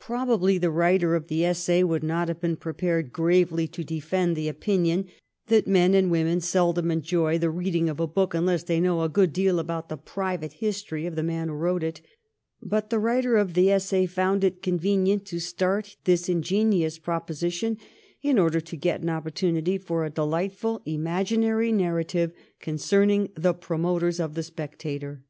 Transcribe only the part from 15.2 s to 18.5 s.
to start this ingenious proposition in